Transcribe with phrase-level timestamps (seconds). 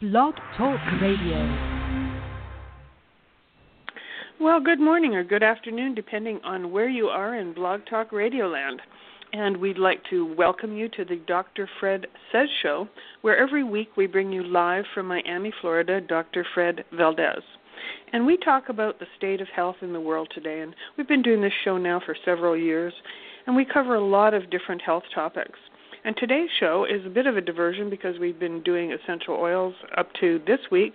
[0.00, 1.36] Blog Talk Radio.
[4.40, 8.48] Well, good morning or good afternoon, depending on where you are in Blog Talk Radio
[8.48, 8.80] land.
[9.34, 11.68] And we'd like to welcome you to the Dr.
[11.78, 12.88] Fred Says Show,
[13.20, 16.46] where every week we bring you live from Miami, Florida, Dr.
[16.54, 17.44] Fred Valdes.
[18.14, 20.60] And we talk about the state of health in the world today.
[20.60, 22.94] And we've been doing this show now for several years,
[23.46, 25.58] and we cover a lot of different health topics.
[26.02, 29.74] And today's show is a bit of a diversion because we've been doing essential oils
[29.98, 30.94] up to this week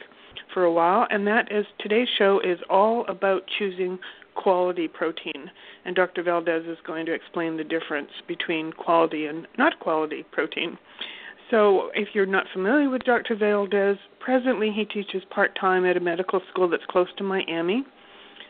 [0.53, 3.99] for a while, and that is today's show is all about choosing
[4.33, 5.51] quality protein.
[5.85, 6.23] And Dr.
[6.23, 10.77] Valdes is going to explain the difference between quality and not quality protein.
[11.51, 13.35] So, if you're not familiar with Dr.
[13.35, 17.85] Valdes, presently he teaches part time at a medical school that's close to Miami.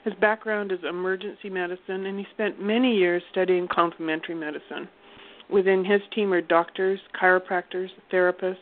[0.05, 4.87] His background is emergency medicine, and he spent many years studying complementary medicine.
[5.51, 8.57] Within his team are doctors, chiropractors, therapists,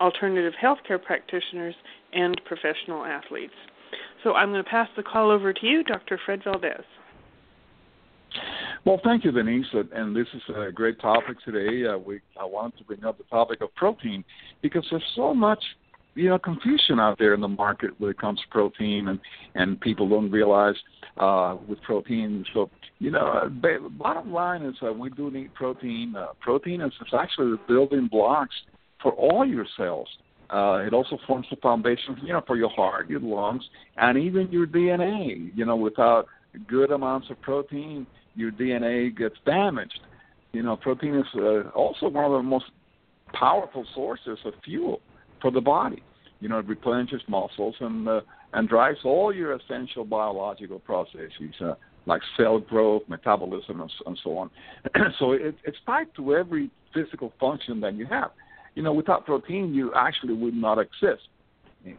[0.00, 1.74] alternative healthcare practitioners,
[2.12, 3.54] and professional athletes.
[4.22, 6.18] So I'm going to pass the call over to you, Dr.
[6.24, 6.84] Fred Valdes.
[8.84, 11.86] Well, thank you, Denise, and this is a great topic today.
[11.86, 14.24] Uh, we I wanted to bring up the topic of protein
[14.62, 15.62] because there's so much
[16.14, 19.20] you know confusion out there in the market when it comes to protein, and
[19.54, 20.74] and people don't realize
[21.18, 22.44] uh, with protein.
[22.52, 26.14] So you know, uh, bottom line is uh, we do need protein.
[26.16, 28.54] Uh, protein is actually the building blocks
[29.02, 30.08] for all your cells.
[30.50, 33.62] Uh, it also forms the foundation, you know, for your heart, your lungs,
[33.98, 35.50] and even your DNA.
[35.54, 36.26] You know, without
[36.66, 40.00] good amounts of protein, your DNA gets damaged.
[40.52, 42.64] You know, protein is uh, also one of the most
[43.32, 45.00] powerful sources of fuel
[45.40, 46.02] for the body.
[46.40, 48.20] You know, it replenishes muscles and uh,
[48.52, 51.74] and drives all your essential biological processes uh,
[52.06, 54.50] like cell growth, metabolism, and, and so on.
[55.18, 58.30] so it, it's tied to every physical function that you have
[58.74, 61.28] you know, without protein, you actually would not exist.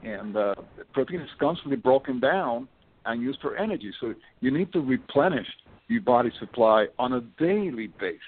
[0.03, 0.55] And uh,
[0.93, 2.67] protein is constantly broken down
[3.05, 3.91] and used for energy.
[3.99, 5.47] So you need to replenish
[5.87, 8.19] your body supply on a daily basis.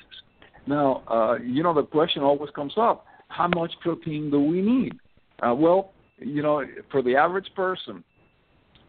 [0.66, 4.94] Now, uh, you know, the question always comes up how much protein do we need?
[5.44, 8.04] Uh, well, you know, for the average person,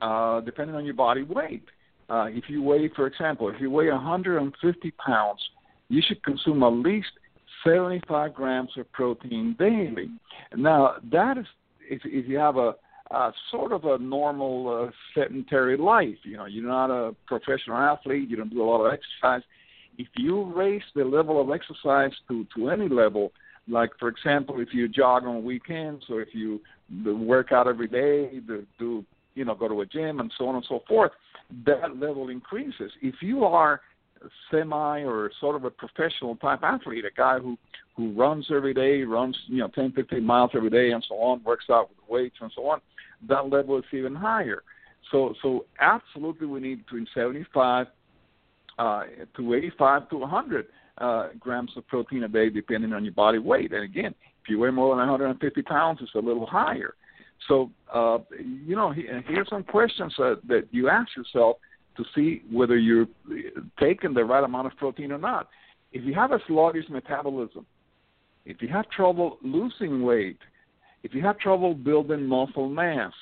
[0.01, 1.65] uh, depending on your body weight,
[2.09, 5.41] uh, if you weigh, for example, if you weigh 150 pounds,
[5.89, 7.09] you should consume at least
[7.65, 10.11] 75 grams of protein daily.
[10.55, 11.47] Now, that is
[11.89, 12.75] if, if you have a,
[13.11, 18.29] a sort of a normal uh, sedentary life, you know, you're not a professional athlete,
[18.29, 19.43] you don't do a lot of exercise.
[19.97, 23.33] If you raise the level of exercise to, to any level,
[23.69, 26.61] like for example, if you jog on weekends or if you
[27.05, 28.41] work out every day,
[28.79, 29.05] do
[29.35, 31.13] you know go to a gym and so on and so forth,
[31.67, 32.93] that level increases.
[33.01, 33.81] If you are
[34.51, 37.57] semi or sort of a professional type athlete, a guy who
[37.97, 41.43] who runs every day, runs you know 10, 15 miles every day, and so on,
[41.45, 42.81] works out with weights and so on,
[43.29, 44.63] that level is even higher.
[45.11, 47.87] So so absolutely, we need between 75
[48.79, 49.03] uh,
[49.37, 50.67] to 85 to 100
[50.99, 53.73] uh, grams of protein a day, depending on your body weight.
[53.73, 56.95] And again, if you weigh more than 150 pounds, it's a little higher.
[57.49, 61.57] So, uh, you know, here's some questions uh, that you ask yourself
[61.97, 63.07] to see whether you're
[63.79, 65.49] taking the right amount of protein or not.
[65.93, 67.67] If you have a sluggish metabolism,
[68.45, 70.39] if you have trouble losing weight,
[71.03, 73.13] if you have trouble building muscle mass,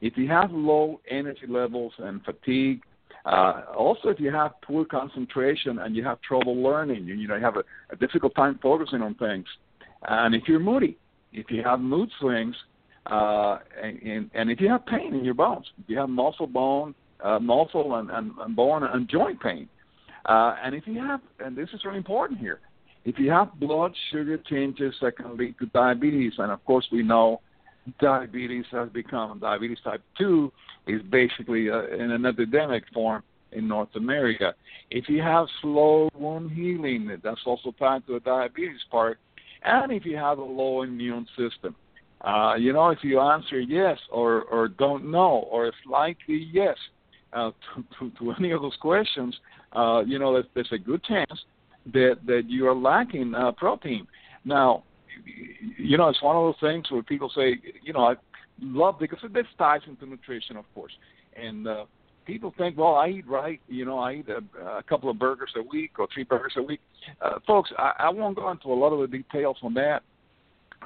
[0.00, 2.82] if you have low energy levels and fatigue,
[3.28, 7.36] uh, also if you have poor concentration and you have trouble learning, you, you know
[7.36, 9.46] you have a, a difficult time focusing on things,
[10.08, 10.96] and if you're moody,
[11.32, 12.56] if you have mood swings,
[13.06, 16.94] uh, and, and, if you have pain in your bones, if you have muscle bone
[17.22, 19.68] uh, muscle and, and, and bone and joint pain.
[20.26, 22.60] Uh, and if you have, and this is really important here,
[23.04, 27.02] if you have blood sugar changes that can lead to diabetes, and of course we
[27.02, 27.40] know
[28.00, 30.52] diabetes has become diabetes type 2
[30.86, 33.22] is basically a, in an epidemic form
[33.52, 34.54] in North America.
[34.90, 39.18] If you have slow wound healing, that's also tied to the diabetes part.
[39.64, 41.74] And if you have a low immune system,
[42.22, 46.76] uh, you know, if you answer yes or, or don't know, or it's likely yes,
[47.32, 49.36] uh, to, to, to, any of those questions,
[49.72, 51.44] uh, you know, there's, there's, a good chance
[51.92, 54.06] that, that you are lacking uh, protein.
[54.44, 54.84] Now,
[55.76, 58.14] you know, it's one of those things where people say, you know, I
[58.60, 60.92] love because this ties into nutrition, of course,
[61.36, 61.84] and uh,
[62.24, 65.50] people think, well, I eat right, you know, I eat a, a couple of burgers
[65.56, 66.80] a week or three burgers a week.
[67.20, 70.02] Uh, folks, I, I won't go into a lot of the details on that,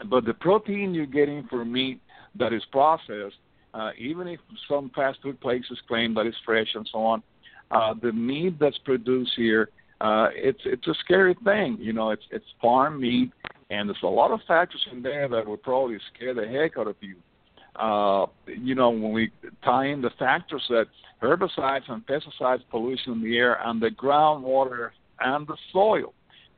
[0.08, 2.00] but the protein you're getting from meat
[2.38, 3.36] that is processed
[3.74, 7.22] uh, even if some fast food places claim that it's fresh and so on,
[7.70, 9.70] uh, the meat that's produced here,
[10.00, 11.78] uh, it's it's a scary thing.
[11.80, 13.32] You know, it's it's farm meat,
[13.72, 16.86] and there's a lot of factors in there that would probably scare the heck out
[16.86, 17.16] of you.
[17.76, 19.30] uh, you know, when we
[19.64, 20.86] tie in the factors that
[21.22, 24.90] herbicides and pesticides pollution in the air and the groundwater
[25.20, 26.12] and the soil,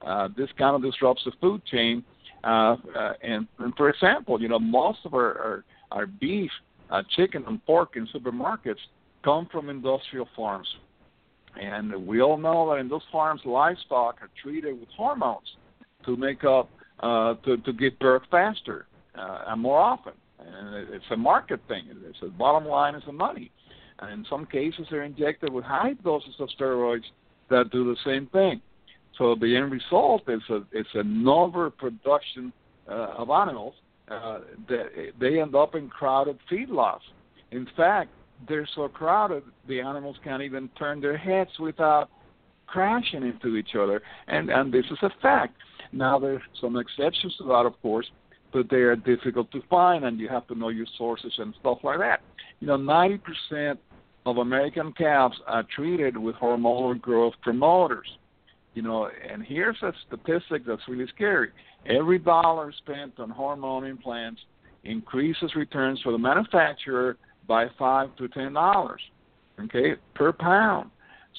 [0.05, 2.03] uh, this kind of disrupts the food chain.
[2.43, 6.51] Uh, uh, and, and for example, you know, most of our our, our beef,
[6.91, 8.83] uh, chicken, and pork in supermarkets
[9.25, 10.69] come from industrial farms,
[11.59, 15.49] and we all know that in those farms, livestock are treated with hormones
[16.05, 16.69] to make up
[17.00, 20.12] uh, to to give birth faster uh, and more often.
[20.38, 21.85] And it's a market thing.
[22.06, 23.50] It's the bottom line is the money.
[24.00, 27.05] And in some cases, they're injected with high doses of steroids
[27.49, 28.61] that do the same thing.
[29.19, 32.52] So the end result is a it's an overproduction
[32.88, 33.75] uh, of animals
[34.08, 37.00] uh, that they end up in crowded feedlots.
[37.52, 38.11] In fact,
[38.49, 42.11] they're so crowded the animals can't even turn their heads without
[42.67, 45.55] crashing into each other, and and this is a fact.
[45.94, 48.11] Now there's some exceptions to that, of course,
[48.52, 51.79] but they are difficult to find, and you have to know your sources and stuff
[51.85, 52.20] like that.
[52.58, 53.79] You know, 90%
[54.26, 58.06] of American calves are treated with hormonal growth promoters.
[58.75, 61.50] You know, and here's a statistic that's really scary.
[61.87, 64.41] Every dollar spent on hormone implants
[64.82, 69.00] increases returns for the manufacturer by five to ten dollars,
[69.62, 70.91] okay, per pound.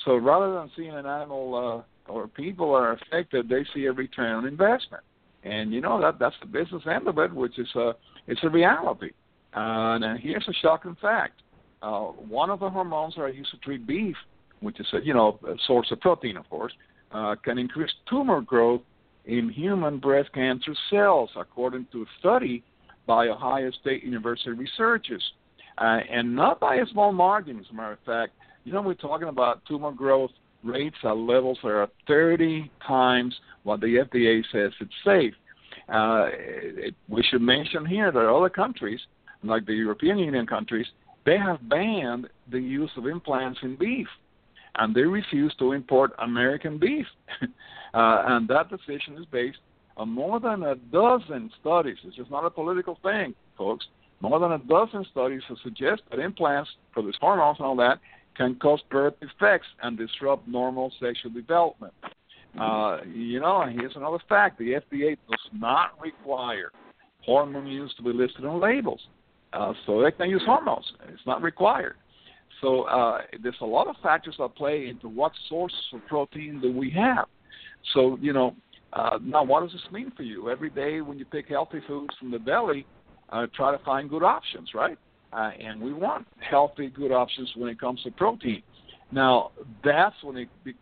[0.06, 4.36] So rather than seeing an animal uh, or people are affected, they see a return
[4.36, 5.04] on investment,
[5.44, 7.94] and you know that that's the business end of it, which is a
[8.28, 9.12] it's a reality.
[9.56, 11.42] Uh, and here's a shocking fact:
[11.82, 14.16] uh, one of the hormones that are used to treat beef,
[14.60, 16.74] which is a you know a source of protein, of course,
[17.12, 18.82] uh, can increase tumor growth
[19.26, 22.64] in human breast cancer cells, according to a study
[23.08, 25.24] by Ohio State University researchers,
[25.78, 27.60] uh, and not by a small margin.
[27.60, 30.32] As a matter of fact, you know we're talking about tumor growth
[30.66, 35.34] rates are levels that are 30 times what the FDA says it's safe.
[35.88, 39.00] Uh, it, we should mention here that other countries,
[39.44, 40.88] like the European Union countries,
[41.26, 44.08] they have banned the use of implants in beef
[44.78, 47.06] and they refuse to import American beef.
[47.42, 47.48] uh,
[48.28, 49.60] and that decision is based
[49.98, 51.98] on more than a dozen studies.
[52.04, 53.86] It's just not a political thing, folks.
[54.22, 58.00] More than a dozen studies that suggest that implants produce hormones and all that
[58.36, 61.94] can cause birth defects and disrupt normal sexual development.
[62.60, 66.72] Uh, you know, here's another fact: the FDA does not require
[67.22, 69.02] hormone use to be listed on labels,
[69.54, 70.86] uh, so they can use hormones.
[71.10, 71.96] It's not required.
[72.62, 76.72] So uh, there's a lot of factors that play into what sources of protein do
[76.72, 77.26] we have.
[77.94, 78.56] So you know,
[78.94, 80.50] uh, now what does this mean for you?
[80.50, 82.86] Every day when you pick healthy foods from the deli,
[83.30, 84.98] uh, try to find good options, right?
[85.36, 88.64] Uh, and we want healthy, good options when it comes to protein.
[89.12, 89.52] Now
[89.84, 90.76] that's when it be-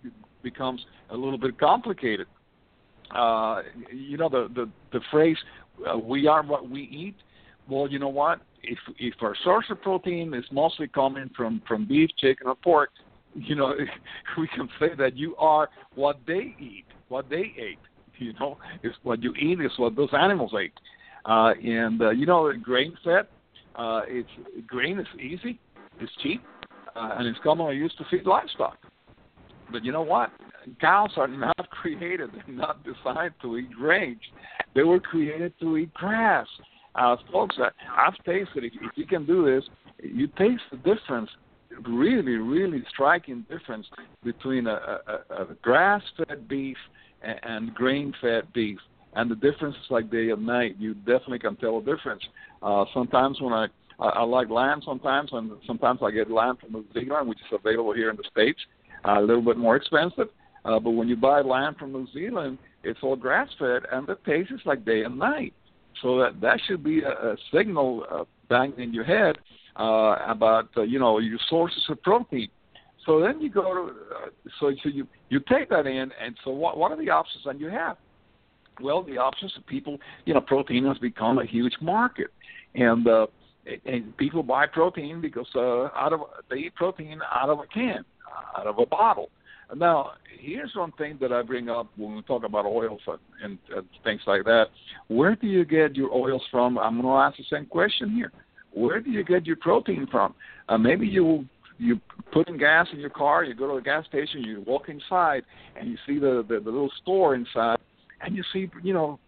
[0.44, 2.28] becomes a little bit complicated.
[3.14, 3.62] Uh,
[3.92, 5.38] you know the the, the phrase
[5.88, 7.16] uh, "we are what we eat."
[7.68, 8.42] Well, you know what?
[8.64, 12.90] if if our source of protein is mostly coming from from beef, chicken, or pork,
[13.36, 13.74] you know,
[14.38, 17.80] we can say that you are what they eat, what they ate.
[18.20, 20.72] You know, is what you eat is what those animals ate.
[21.26, 23.26] Uh, and uh, you know, grain fed,
[23.76, 24.30] uh, it's
[24.68, 25.60] grain is easy,
[26.00, 26.44] it's cheap,
[26.96, 28.78] uh, and it's commonly used to feed livestock.
[29.72, 30.32] But you know what?
[30.80, 34.22] Cows are not created, they're not designed to eat grains.
[34.76, 36.48] They were created to eat grass
[36.96, 37.70] uh, folks, I,
[38.08, 38.64] I've tasted.
[38.64, 39.64] If, if you can do this,
[40.00, 41.30] you taste the difference.
[41.88, 43.88] Really, really striking difference
[44.24, 46.78] between a, a, a grass-fed beef
[47.24, 48.78] and, and grain-fed beef,
[49.16, 50.76] and the difference is like day and night.
[50.80, 52.24] You definitely can tell a difference.
[52.62, 53.68] Uh, sometimes when I
[54.00, 57.60] I, I like lamb sometimes, and sometimes I get lamb from New Zealand, which is
[57.60, 58.60] available here in the states,
[59.06, 60.30] uh, a little bit more expensive.
[60.66, 64.18] Uh, but when you buy lamb from New Zealand, it's all grass fed, and the
[64.26, 65.54] taste is like day and night.
[66.02, 69.38] So that that should be a, a signal uh, bang in your head
[69.78, 72.50] uh, about uh, you know your sources of protein.
[73.06, 74.30] So then you go to uh,
[74.60, 77.60] so so you you take that in, and so what what are the options that
[77.60, 77.98] you have?
[78.82, 82.28] Well, the options of people, you know, protein has become a huge market,
[82.76, 83.28] and uh,
[83.86, 88.04] and people buy protein because uh, out of they eat protein out of a can,
[88.58, 89.30] out of a bottle.
[89.76, 93.58] Now, here's one thing that I bring up when we talk about oils and, and,
[93.76, 94.66] and things like that.
[95.08, 96.78] Where do you get your oils from?
[96.78, 98.32] I'm going to ask the same question here.
[98.74, 100.36] Where do you get your protein from?
[100.70, 101.46] Uh, maybe you
[101.80, 102.00] you
[102.32, 105.44] put in gas in your car, you go to a gas station, you walk inside,
[105.76, 107.78] and you see the, the the little store inside,
[108.24, 109.20] and you see you know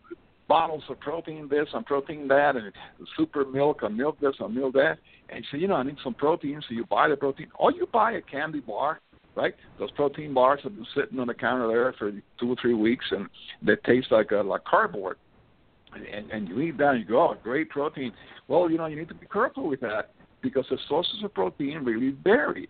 [0.48, 2.72] bottles of protein this and protein that, and
[3.18, 4.98] super milk and milk this and milk that,
[5.30, 7.72] and you say, you know, I need some protein, so you buy the protein, or
[7.72, 9.00] you buy a candy bar
[9.36, 9.54] right?
[9.80, 13.06] Those protein bars have been sitting on the counter there for two or three weeks,
[13.12, 13.28] and
[13.62, 15.18] they taste like a, like cardboard.
[15.94, 18.12] and, and you eat that and you go, oh, great protein.
[18.48, 20.12] Well, you know, you need to be careful with that
[20.42, 22.70] because the sources of protein really vary.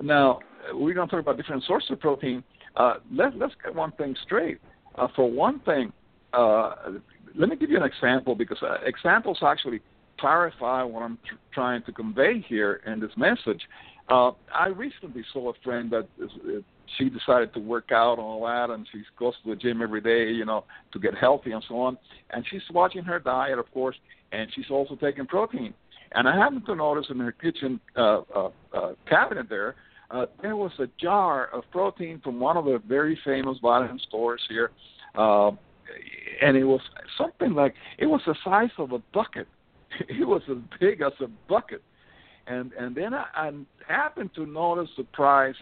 [0.00, 0.40] Now,
[0.72, 2.42] we're going to talk about different sources of protein.
[2.76, 4.58] Uh, let, let's get one thing straight.
[4.96, 5.92] Uh, for one thing,
[6.32, 6.74] uh,
[7.34, 9.80] let me give you an example because uh, examples actually
[10.18, 13.60] clarify what I'm tr- trying to convey here in this message.
[14.08, 16.60] Uh, I recently saw a friend that uh,
[16.96, 20.00] she decided to work out and all that, and she goes to the gym every
[20.00, 21.98] day, you know, to get healthy and so on.
[22.30, 23.96] And she's watching her diet, of course,
[24.32, 25.74] and she's also taking protein.
[26.12, 29.74] And I happened to notice in her kitchen uh, uh, uh, cabinet there,
[30.10, 34.40] uh, there was a jar of protein from one of the very famous vitamin stores
[34.48, 34.70] here,
[35.16, 35.50] uh,
[36.42, 36.80] and it was
[37.18, 39.48] something like it was the size of a bucket.
[40.08, 41.82] It was as big as a bucket,
[42.46, 43.52] and and then I, I
[43.88, 45.54] happened to notice the price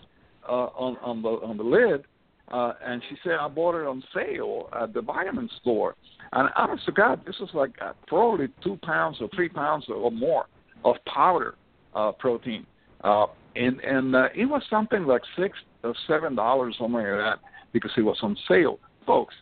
[0.49, 2.05] uh, on on the on the lid,
[2.49, 5.95] uh, and she said I bought it on sale at the vitamin store.
[6.33, 10.11] And honest to God, this was like uh, probably two pounds or three pounds or
[10.11, 10.47] more
[10.85, 11.55] of powder
[11.95, 12.67] uh, protein,
[13.03, 17.39] uh, and and uh, it was something like six or seven dollars something like that
[17.73, 19.35] because it was on sale, folks.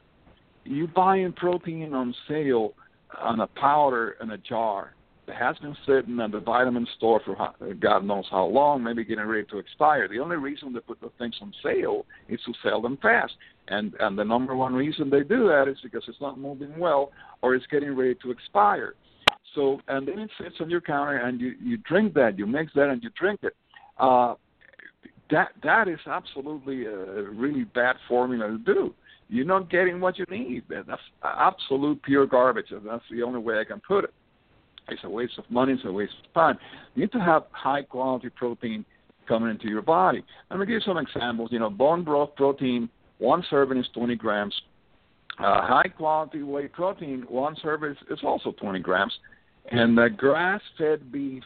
[0.65, 2.75] You buying protein on sale
[3.21, 4.95] on a powder in a jar
[5.27, 7.37] that has been sitting at the vitamin store for
[7.81, 10.09] God knows how long, maybe getting ready to expire.
[10.09, 13.33] The only reason they put the things on sale is to sell them fast.
[13.69, 17.13] And and the number one reason they do that is because it's not moving well
[17.43, 18.95] or it's getting ready to expire.
[19.55, 22.73] So and then it sits on your counter and you you drink that, you mix
[22.75, 23.55] that and you drink it.
[23.99, 24.35] Uh,
[25.31, 28.95] that that is absolutely a really bad formula to do.
[29.29, 30.69] You're not getting what you need.
[30.69, 30.85] Man.
[30.87, 32.67] That's absolute pure garbage.
[32.71, 34.13] That's the only way I can put it.
[34.89, 35.73] It's a waste of money.
[35.73, 36.59] It's a waste of time.
[36.95, 38.85] You need to have high quality protein
[39.27, 40.23] coming into your body.
[40.51, 41.51] Let me give you some examples.
[41.53, 44.55] You know, bone broth protein, one serving is 20 grams.
[45.39, 49.17] Uh, high quality whey protein, one serving is, is also 20 grams.
[49.71, 51.45] And uh, grass fed beef,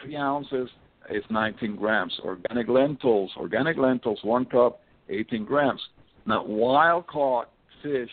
[0.00, 0.68] three ounces
[1.10, 2.12] is 19 grams.
[2.24, 5.80] Organic lentils, organic lentils, one cup, 18 grams.
[6.26, 7.50] Now, wild caught
[7.82, 8.10] fish,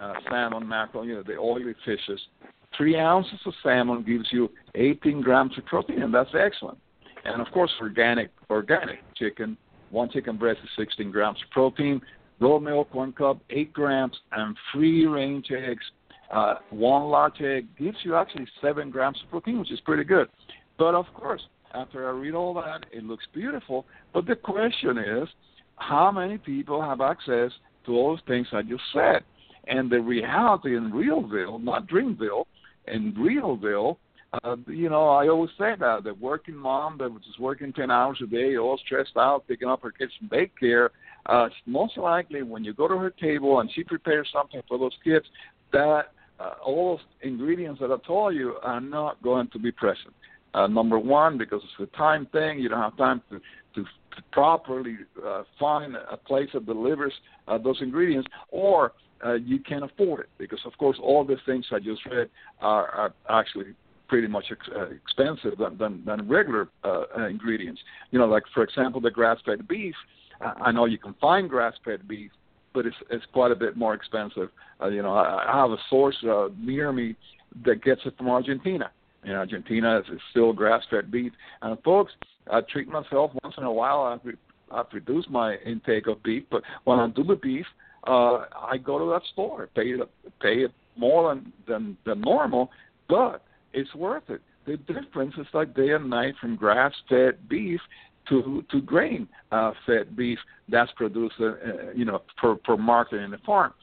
[0.00, 2.20] uh, salmon, mackerel, you know, the oily fishes,
[2.76, 6.78] three ounces of salmon gives you 18 grams of protein, and that's excellent.
[7.24, 9.56] And of course, organic organic chicken,
[9.90, 12.00] one chicken breast is 16 grams of protein.
[12.40, 15.84] Raw milk, one cup, eight grams, and free range eggs,
[16.32, 20.28] uh, one large egg gives you actually seven grams of protein, which is pretty good.
[20.78, 21.42] But of course,
[21.74, 23.86] after I read all that, it looks beautiful.
[24.12, 25.28] But the question is,
[25.76, 27.50] how many people have access
[27.86, 29.22] to all those things I just said?
[29.66, 32.44] And the reality in Realville, not Dreamville,
[32.88, 33.96] in Realville,
[34.44, 38.18] uh, you know, I always say that the working mom that was working ten hours
[38.22, 40.90] a day, all stressed out, picking up her kids from daycare,
[41.26, 44.96] uh, most likely when you go to her table and she prepares something for those
[45.02, 45.26] kids,
[45.72, 50.14] that uh, all those ingredients that I told you are not going to be present.
[50.52, 53.40] Uh, number one, because it's a time thing, you don't have time to
[53.74, 57.12] to, to properly uh, find a place that delivers
[57.48, 58.92] uh, those ingredients, or
[59.24, 62.28] uh, you can't afford it because, of course, all the things I just read
[62.60, 63.74] are, are actually
[64.08, 67.80] pretty much ex- uh, expensive than, than, than regular uh, uh, ingredients.
[68.10, 69.94] You know, like for example, the grass-fed beef.
[70.40, 72.30] Uh, I know you can find grass-fed beef,
[72.72, 74.48] but it's it's quite a bit more expensive.
[74.80, 77.14] Uh, you know, I, I have a source uh, near me
[77.64, 78.90] that gets it from Argentina.
[79.24, 81.32] In Argentina, it's, still grass-fed beef.
[81.62, 82.12] And folks,
[82.50, 84.02] I treat myself once in a while.
[84.02, 84.34] I've, re-
[84.70, 87.66] I've reduced my intake of beef, but when I do the beef,
[88.06, 90.00] uh, I go to that store, pay it,
[90.40, 92.70] pay it more than, than than normal,
[93.08, 94.40] but it's worth it.
[94.66, 97.80] The difference is like day and night from grass-fed beef
[98.28, 101.54] to to grain uh, fed beef that's produced, uh, uh,
[101.94, 103.74] you know, for for marketing in the farm.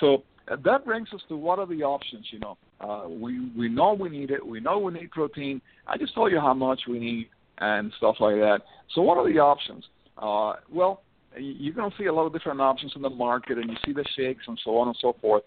[0.00, 2.26] So uh, that brings us to what are the options?
[2.30, 4.44] You know, uh, we we know we need it.
[4.44, 5.60] We know we need protein.
[5.86, 8.60] I just told you how much we need and stuff like that.
[8.94, 9.84] So what are the options?
[10.18, 11.02] Uh, well,
[11.38, 13.92] you're going to see a lot of different options in the market, and you see
[13.92, 15.44] the shakes and so on and so forth.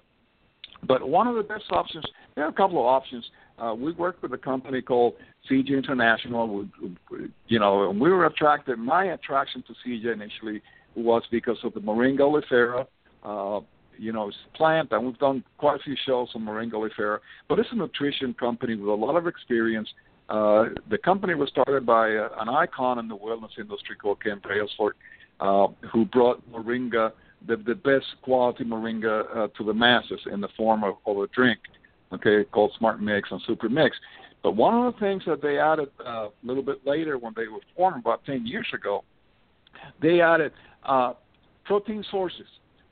[0.88, 3.26] But one of the best options, there are a couple of options.
[3.58, 5.14] Uh, we work with a company called
[5.50, 6.48] Zija International.
[6.48, 8.78] We, you know, and we were attracted.
[8.78, 10.62] My attraction to Zija initially
[10.96, 12.86] was because of the Moringa oleifera.
[13.24, 13.64] Uh,
[13.98, 17.20] you know, plant, and we've done quite a few shows on Moringa oleifera.
[17.48, 19.90] But it's a nutrition company with a lot of experience.
[20.30, 24.40] Uh, the company was started by uh, an icon in the wellness industry called Ken
[24.44, 24.96] Brailsford
[25.40, 27.12] uh, who brought moringa,
[27.48, 31.28] the, the best quality moringa, uh, to the masses in the form of, of a
[31.28, 31.60] drink,
[32.14, 33.96] okay, called Smart Mix and Super Mix.
[34.44, 37.48] But one of the things that they added uh, a little bit later when they
[37.48, 39.04] were formed about 10 years ago,
[40.02, 40.54] they added
[40.86, 41.14] uh,
[41.66, 42.48] protein sources.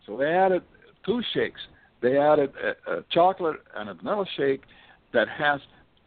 [0.06, 0.64] So they added
[1.06, 1.60] two shakes
[2.04, 4.62] they added a, a chocolate and a vanilla shake
[5.14, 5.62] that has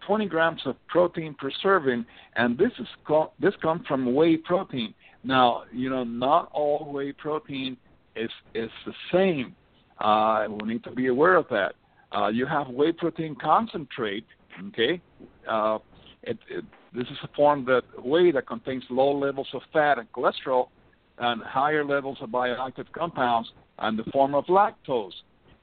[0.07, 2.05] 20 grams of protein per serving,
[2.37, 4.95] and this is called, this comes from whey protein.
[5.25, 7.76] Now, you know, not all whey protein
[8.15, 9.57] is is the same.
[9.99, 11.75] Uh, we need to be aware of that.
[12.12, 14.26] Uh, you have whey protein concentrate,
[14.69, 15.00] okay?
[15.49, 15.79] Uh,
[16.23, 20.12] it, it, this is a form that whey that contains low levels of fat and
[20.12, 20.69] cholesterol
[21.18, 23.50] and higher levels of bioactive compounds
[23.82, 25.12] in the form of lactose.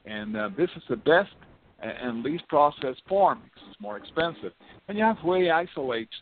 [0.05, 1.33] And uh, this is the best
[1.79, 4.51] and least processed form because it's more expensive.
[4.87, 6.13] And you have whey isolates,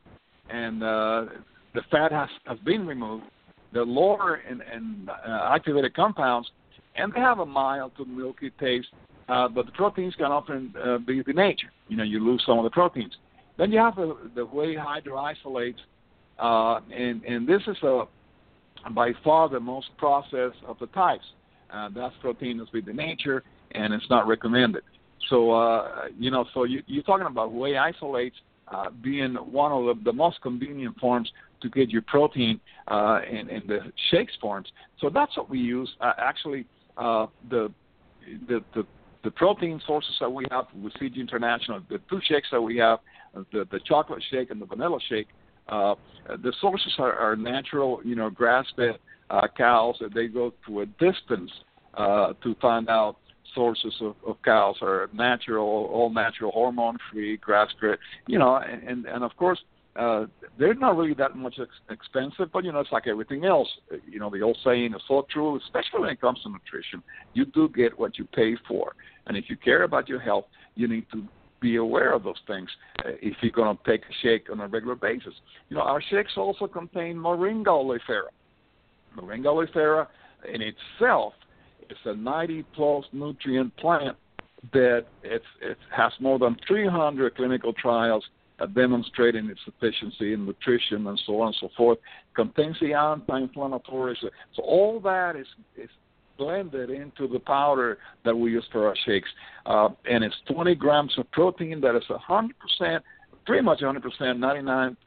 [0.50, 1.26] and uh,
[1.74, 3.26] the fat has, has been removed.
[3.74, 6.50] They're lower in, uh, activated compounds,
[6.96, 8.88] and they have a mild to milky taste,
[9.30, 11.70] uh, but the proteins can often uh, be denatured.
[11.88, 13.14] You know, you lose some of the proteins.
[13.58, 15.76] Then you have the, the whey hydroisolates,
[16.40, 18.04] uh, and, and this is a,
[18.94, 21.26] by far the most processed of the types.
[21.72, 24.84] Uh, that's protein that's with the nature, and it's not recommended.
[25.30, 28.36] So, uh, you know, so you, you're talking about whey isolates
[28.68, 33.50] uh, being one of the, the most convenient forms to get your protein uh, in,
[33.50, 34.68] in the shakes forms.
[35.00, 35.90] So that's what we use.
[36.02, 36.66] Uh, actually,
[36.98, 37.72] uh, the,
[38.48, 38.86] the the
[39.24, 43.00] the protein sources that we have with Zija International, the two shakes that we have,
[43.52, 45.28] the the chocolate shake and the vanilla shake,
[45.70, 45.96] uh,
[46.44, 48.98] the sources are, are natural, you know, grass-fed
[49.30, 49.96] uh, cows.
[50.14, 51.52] They go to a distance
[51.96, 53.18] uh, to find out
[53.54, 57.98] sources of, of cows are natural, all natural, hormone-free, grass-fed.
[58.28, 59.60] You know, and and of course
[59.96, 60.26] uh,
[60.58, 63.68] they're not really that much ex- expensive, but you know it's like everything else.
[64.10, 67.04] You know the old saying is so true, especially when it comes to nutrition.
[67.34, 68.94] You do get what you pay for,
[69.28, 71.24] and if you care about your health, you need to
[71.62, 72.70] be aware of those things
[73.06, 75.34] uh, if you're going to take a shake on a regular basis.
[75.70, 78.30] You know our shakes also contain moringa oleifera.
[79.18, 80.08] Moringa oleifera
[80.52, 81.34] in itself
[81.90, 84.18] is a 90 plus nutrient plant
[84.74, 88.24] that it's, it has more than 300 clinical trials
[88.76, 91.98] demonstrating its efficiency in nutrition and so on and so forth.
[92.36, 94.18] Contains the anti-inflammatories.
[94.56, 95.90] So all that is is
[96.42, 99.30] blended into the powder that we use for our shakes,
[99.66, 103.00] uh, and it's 20 grams of protein that is 100%,
[103.46, 104.98] pretty much 100%, 99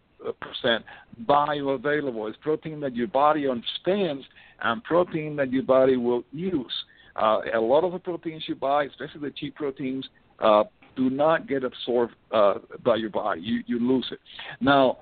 [0.40, 0.85] percent
[1.27, 2.29] bioavailable.
[2.29, 4.25] It's protein that your body understands
[4.62, 6.73] and protein that your body will use.
[7.16, 10.09] Uh, a lot of the proteins you buy, especially the cheap proteins,
[10.40, 10.64] uh,
[10.97, 13.40] do not get absorbed uh, by your body.
[13.40, 14.18] You you lose it.
[14.61, 14.99] Now,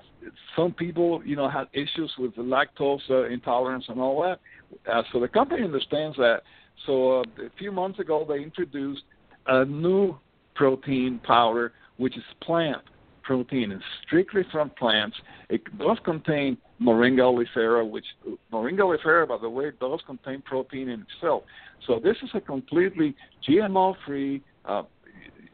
[0.55, 4.39] some people you know have issues with lactose uh, intolerance and all that.
[4.91, 6.41] Uh, so the company understands that.
[6.85, 9.03] So uh, a few months ago, they introduced
[9.47, 10.17] a new
[10.55, 12.81] protein powder, which is plant
[13.23, 13.71] protein.
[13.71, 15.17] and strictly from plants.
[15.49, 18.05] It does contain Moringa oleifera, which
[18.51, 21.43] Moringa oleifera, by the way, does contain protein in itself.
[21.87, 23.15] So this is a completely
[23.47, 24.83] GMO-free, uh,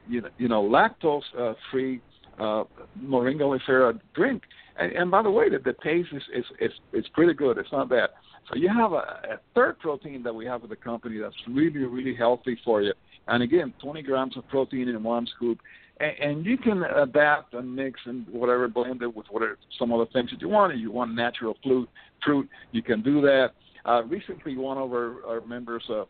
[0.08, 2.02] you know, you know lactose-free
[2.40, 2.64] uh,
[3.02, 4.44] Moringa oleifera drink.
[4.78, 7.58] And, and by the way, the, the taste is, is is is pretty good.
[7.58, 8.10] It's not bad.
[8.50, 11.86] So you have a, a third protein that we have with the company that's really
[11.86, 12.94] really healthy for you.
[13.28, 15.60] And again, 20 grams of protein in one scoop
[16.00, 20.06] and, and you can adapt and mix and whatever blend it with whatever some other
[20.14, 20.74] things that you want.
[20.74, 21.90] If you want natural fruit,
[22.24, 23.50] fruit, you can do that.
[23.86, 26.04] Uh, recently, one of our, our members uh,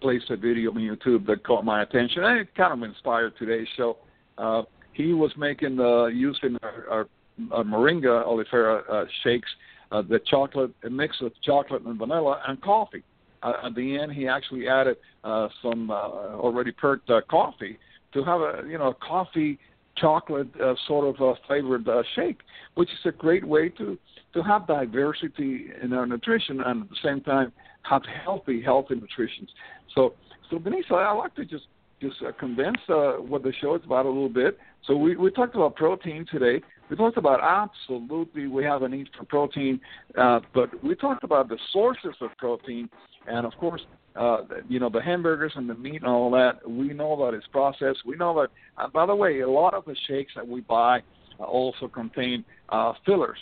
[0.00, 3.68] placed a video on YouTube that caught my attention, and it kind of inspired today's
[3.76, 3.96] show.
[4.38, 7.08] Uh, he was making uh, using our, our,
[7.50, 9.48] our moringa oleifera uh, shakes,
[9.92, 13.02] uh, the chocolate, a mix of chocolate and vanilla and coffee.
[13.42, 17.78] Uh, at the end, he actually added uh, some uh, already perked uh, coffee
[18.14, 19.58] to have a you know a coffee
[19.96, 22.38] chocolate uh, sort of a flavored uh, shake,
[22.74, 23.98] which is a great way to
[24.34, 27.52] to have diversity in our nutrition and at the same time
[27.82, 29.46] have healthy healthy nutrition.
[29.94, 30.14] So
[30.50, 31.64] so Benisa, I like to just
[32.02, 34.58] just uh, condense uh, what the show is about a little bit.
[34.86, 36.60] So we we talked about protein today.
[36.90, 39.80] We talked about absolutely we have a need for protein,
[40.18, 42.90] uh, but we talked about the sources of protein,
[43.26, 43.80] and of course
[44.16, 44.38] uh,
[44.68, 48.00] you know, the hamburgers and the meat and all that, we know that it's processed.
[48.04, 48.50] We know that,
[48.82, 51.02] uh, by the way, a lot of the shakes that we buy
[51.38, 53.38] also contain uh, fillers.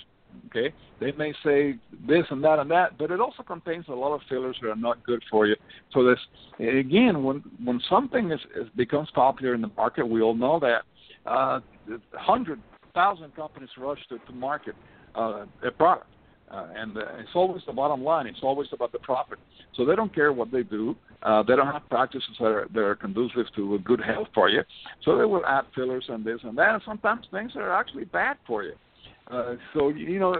[0.46, 1.76] Okay, they may say
[2.08, 4.76] this and that and that, but it also contains a lot of fillers that are
[4.76, 5.54] not good for you.
[5.92, 6.18] So this,
[6.58, 10.82] again, when when something is, is becomes popular in the market, we all know that
[11.24, 11.60] uh,
[12.12, 12.60] hundred
[12.94, 14.74] thousand companies rush to, to market
[15.14, 16.06] uh, a product
[16.50, 18.26] uh, and uh, it's always the bottom line.
[18.26, 19.38] It's always about the profit.
[19.76, 20.96] So they don't care what they do.
[21.22, 24.62] Uh, they don't have practices that are, that are conducive to good health for you.
[25.04, 26.74] So they will add fillers and this and that.
[26.74, 28.72] And sometimes things that are actually bad for you.
[29.30, 30.36] Uh, so you know,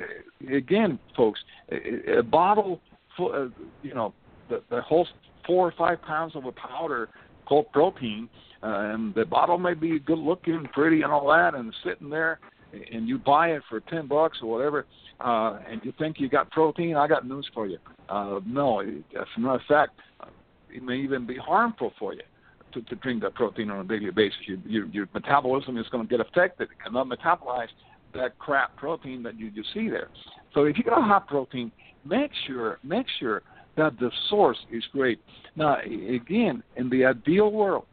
[0.53, 2.81] again, folks, a, a bottle,
[3.17, 4.13] full, uh, you know,
[4.49, 5.07] the, the whole
[5.47, 7.09] four or five pounds of a powder
[7.47, 8.29] called protein,
[8.63, 12.41] uh, and the bottle may be good looking, pretty, and all that, and sitting there,
[12.93, 14.87] and you buy it for ten bucks or whatever,
[15.21, 16.97] uh, and you think you got protein.
[16.97, 17.79] I got news for you.
[18.09, 20.01] Uh, no, as a matter of fact,
[20.73, 22.23] it may even be harmful for you
[22.73, 24.39] to, to drink that protein on a daily basis.
[24.47, 26.69] You, your, your metabolism is going to get affected.
[26.71, 27.69] It cannot metabolize
[28.15, 30.09] that crap protein that you, you see there.
[30.55, 31.71] So if you're to have protein,
[32.05, 33.43] make sure make sure
[33.77, 35.21] that the source is great.
[35.57, 37.85] Now, again, in the ideal world,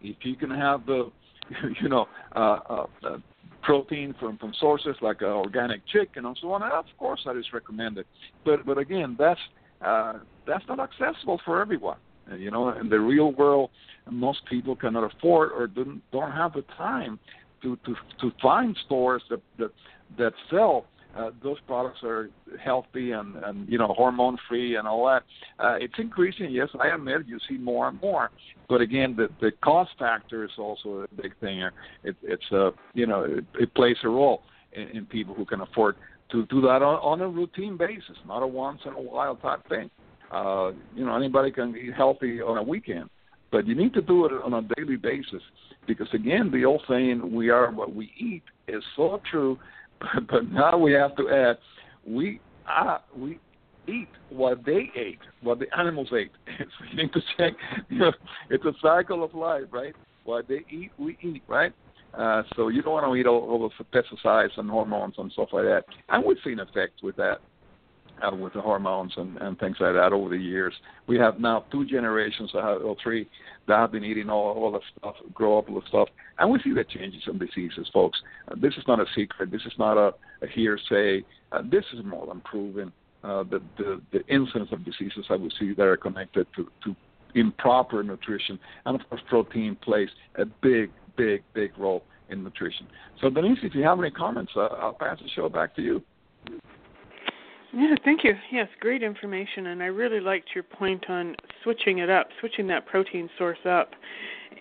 [0.00, 1.10] if you can have the,
[1.82, 3.16] you know, uh, uh, uh,
[3.62, 7.46] protein from from sources like uh, organic chicken and so on, of course that is
[7.52, 8.06] recommended.
[8.44, 9.40] But but again, that's
[9.84, 10.14] uh,
[10.46, 11.98] that's not accessible for everyone.
[12.36, 13.70] You know, in the real world,
[14.10, 17.18] most people cannot afford or don't don't have the time
[17.62, 19.70] to to to find stores that that
[20.18, 22.28] that sell uh, those products are
[22.62, 25.22] healthy and, and you know hormone free and all that.
[25.58, 26.50] Uh, it's increasing.
[26.50, 28.30] Yes, I admit you see more and more,
[28.68, 31.62] but again, the the cost factor is also a big thing.
[32.04, 34.42] It, it's a you know it, it plays a role
[34.72, 35.96] in, in people who can afford
[36.32, 39.66] to do that on, on a routine basis, not a once in a while type
[39.68, 39.90] thing.
[40.30, 43.08] Uh, you know, anybody can eat healthy on a weekend,
[43.50, 45.42] but you need to do it on a daily basis
[45.86, 49.58] because again, the old saying "we are what we eat" is so true
[50.00, 51.58] but, but now we have to add
[52.06, 53.38] we uh, we
[53.88, 56.32] eat what they ate, what the animals ate.
[56.58, 57.52] so you need to check.
[57.88, 58.12] You know,
[58.50, 59.94] it's a cycle of life, right?
[60.24, 61.72] What they eat, we eat, right?
[62.12, 65.50] Uh, so you don't want to eat all, all the pesticides and hormones and stuff
[65.52, 65.84] like that.
[66.08, 67.40] And we've seen effects with that
[68.22, 70.74] uh, with the hormones and, and things like that over the years.
[71.06, 73.28] We have now two generations or three
[73.68, 76.72] that have been eating all, all the stuff, grow up with stuff, and we see
[76.72, 78.18] the changes in diseases, folks.
[78.48, 79.50] Uh, this is not a secret.
[79.50, 81.24] This is not a, a hearsay.
[81.52, 82.92] Uh, this is more than proven.
[83.24, 86.94] Uh, the, the the incidence of diseases that we see that are connected to, to
[87.34, 92.86] improper nutrition, and of course, protein plays a big, big, big role in nutrition.
[93.20, 96.02] So, Denise, if you have any comments, uh, I'll pass the show back to you.
[97.76, 98.32] Yeah, thank you.
[98.50, 102.86] Yes, great information, and I really liked your point on switching it up, switching that
[102.86, 103.90] protein source up.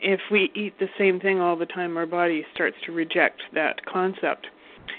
[0.01, 3.83] If we eat the same thing all the time, our body starts to reject that
[3.85, 4.47] concept.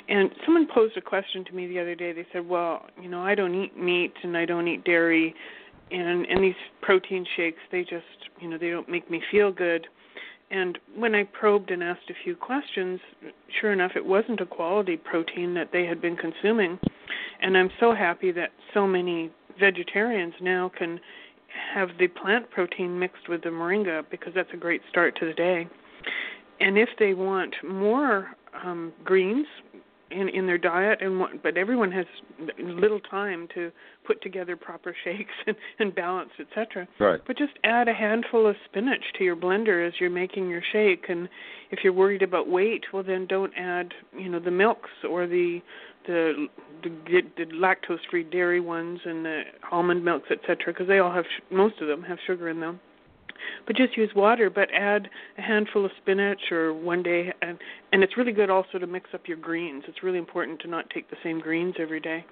[0.08, 2.14] And someone posed a question to me the other day.
[2.14, 5.34] They said, "Well, you know, I don't eat meat and I don't eat dairy,
[5.90, 9.86] and and these protein shakes, they just, you know, they don't make me feel good."
[10.50, 12.98] And when I probed and asked a few questions,
[13.60, 16.78] sure enough, it wasn't a quality protein that they had been consuming
[17.40, 21.00] and I'm so happy that so many vegetarians now can
[21.74, 25.32] have the plant protein mixed with the moringa because that's a great start to the
[25.32, 25.68] day.
[26.60, 28.28] And if they want more
[28.64, 29.46] um, greens
[30.10, 32.06] in in their diet, and what, but everyone has
[32.58, 33.72] little time to
[34.06, 36.86] put together proper shakes and, and balance, etc.
[37.00, 37.20] Right.
[37.26, 41.06] But just add a handful of spinach to your blender as you're making your shake,
[41.08, 41.28] and
[41.70, 45.60] if you're worried about weight, well then don't add you know the milks or the
[46.06, 46.46] the
[46.82, 49.42] the, the lactose-free dairy ones and the
[49.72, 52.80] almond milks, etc., because they all have most of them have sugar in them.
[53.66, 57.58] But just use water, but add a handful of spinach or one day, and
[57.92, 59.84] and it's really good also to mix up your greens.
[59.88, 62.24] It's really important to not take the same greens every day.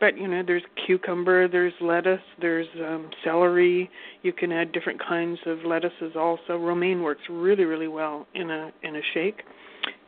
[0.00, 3.90] But you know, there's cucumber, there's lettuce, there's um, celery.
[4.22, 6.56] You can add different kinds of lettuces also.
[6.56, 9.42] Romaine works really, really well in a in a shake,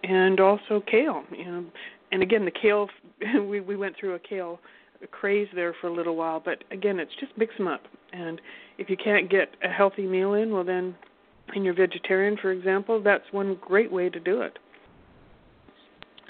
[0.03, 1.25] and also kale.
[1.37, 1.64] You know,
[2.12, 2.88] and again, the kale
[3.49, 4.61] we we went through a kale
[5.11, 7.83] craze there for a little while, but again, it's just mix them up.
[8.12, 8.40] And
[8.79, 10.95] if you can't get a healthy meal in, well then,
[11.55, 14.59] and you're vegetarian, for example, that's one great way to do it.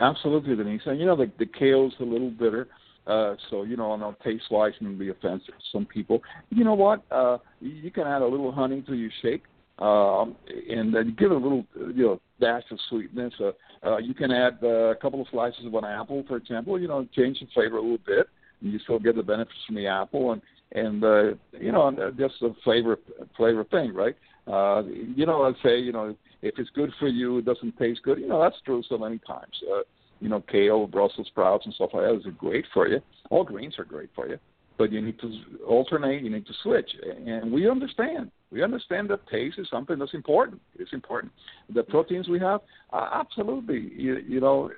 [0.00, 0.82] Absolutely, Denise.
[0.86, 2.68] And you know, the the kale's a little bitter.
[3.06, 6.20] Uh, so you know, I know taste wise can be offensive to some people.
[6.50, 7.02] You know what?
[7.10, 9.44] Uh, you can add a little honey to your shake,
[9.78, 10.36] um,
[10.70, 13.32] and then give it a little, you know, dash of sweetness.
[13.40, 13.52] Uh,
[13.86, 16.80] uh, you can add uh, a couple of slices of an apple, for example.
[16.80, 18.28] You know, change the flavor a little bit,
[18.60, 22.10] and you still get the benefits from the apple, and and uh, you know, uh,
[22.12, 22.98] just a flavor
[23.36, 24.16] flavor thing, right?
[24.46, 28.02] Uh, you know, I'd say, you know, if it's good for you, it doesn't taste
[28.02, 28.18] good.
[28.18, 29.54] You know, that's true so many times.
[29.72, 29.80] Uh,
[30.20, 33.00] you know, kale, Brussels sprouts, and stuff like that is great for you.
[33.30, 34.38] All greens are great for you,
[34.78, 35.32] but you need to
[35.66, 36.22] alternate.
[36.22, 36.90] You need to switch,
[37.26, 40.60] and we understand we understand that taste is something that's important.
[40.78, 41.32] It's important.
[41.74, 42.60] The proteins we have,
[42.92, 43.90] uh, absolutely.
[43.96, 44.70] You, you know,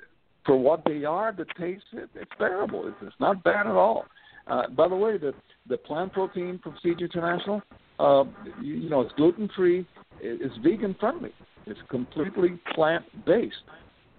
[0.47, 2.89] for what they are, the taste it, it's bearable.
[2.89, 4.07] It's, it's not bad at all.
[4.47, 5.35] Uh, by the way, the
[5.69, 7.61] the plant protein from International,
[7.99, 8.25] uh,
[8.63, 9.87] you, you know, it's gluten free.
[10.21, 11.33] It's vegan friendly.
[11.67, 13.57] It's completely plant based.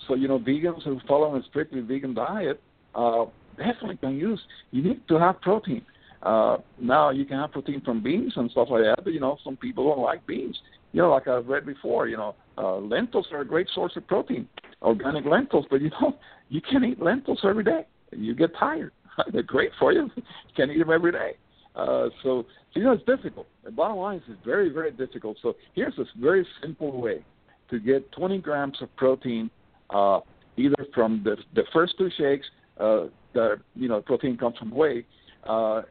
[0.07, 2.61] So you know, vegans who follow a strictly vegan diet
[2.93, 3.25] uh,
[3.57, 4.39] definitely can use.
[4.71, 5.83] You need to have protein.
[6.23, 9.37] Uh, now you can have protein from beans and stuff like that, but you know
[9.43, 10.57] some people don't like beans.
[10.91, 14.07] you know, like I've read before, you know, uh, lentils are a great source of
[14.07, 14.47] protein,
[14.81, 16.17] organic lentils, but you know,
[16.49, 17.85] you can't eat lentils every day.
[18.11, 18.91] You get tired.
[19.31, 20.09] They're great for you.
[20.17, 20.23] You
[20.55, 21.37] can't eat them every day.
[21.75, 23.45] Uh, so, you know, it's difficult.
[23.63, 25.37] The bottom line is it's very, very difficult.
[25.43, 27.23] So here's this very simple way
[27.69, 29.51] to get 20 grams of protein,
[29.91, 30.21] uh,
[30.57, 32.47] either from the, the first two shakes,
[32.79, 35.05] uh, the, you know, protein comes from whey,
[35.47, 35.81] uh,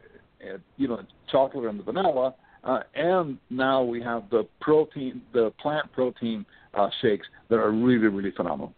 [0.40, 5.52] and, you know, chocolate and the vanilla, uh, and now we have the protein, the
[5.60, 6.44] plant protein
[6.74, 8.72] uh, shakes that are really, really phenomenal.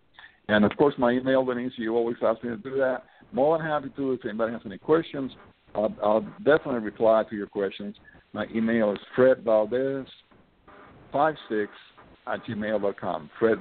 [0.48, 3.04] And of course, my email, Denise, you always ask me to do that.
[3.32, 4.12] More than happy to.
[4.12, 5.32] If anybody has any questions,
[5.74, 7.96] I'll, I'll definitely reply to your questions.
[8.32, 10.08] My email is Fred Valdes,
[11.12, 11.70] five six
[12.26, 13.30] at gmail.com.
[13.38, 13.58] Fred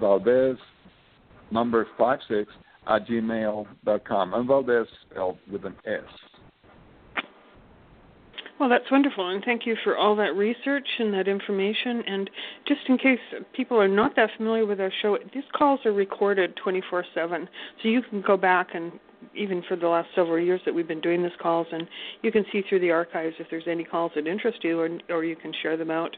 [1.51, 2.51] number five six
[2.87, 4.33] at gmail.com.
[4.33, 6.30] And Valdes spelled with an S.
[8.61, 12.03] Well, that's wonderful, and thank you for all that research and that information.
[12.05, 12.29] And
[12.67, 13.17] just in case
[13.55, 17.49] people are not that familiar with our show, these calls are recorded 24 7.
[17.81, 18.91] So you can go back and
[19.33, 21.87] even for the last several years that we've been doing these calls, and
[22.21, 25.23] you can see through the archives if there's any calls that interest you, or, or
[25.23, 26.15] you can share them out.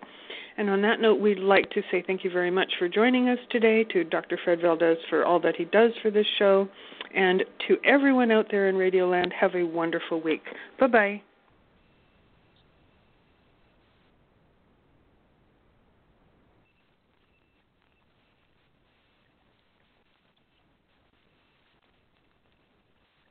[0.57, 3.39] And on that note, we'd like to say thank you very much for joining us
[3.51, 4.37] today, to Dr.
[4.43, 6.67] Fred Valdes for all that he does for this show,
[7.15, 10.43] and to everyone out there in Radioland, have a wonderful week.
[10.77, 11.21] Bye bye.